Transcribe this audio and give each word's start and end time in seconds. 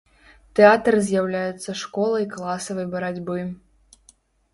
Тэатр 0.59 0.93
з'яўляецца 1.07 1.75
школай 1.81 2.25
класавай 2.37 2.87
барацьбы. 2.95 3.37